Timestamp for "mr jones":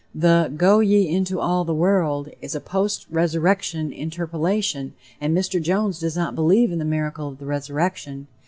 5.37-5.99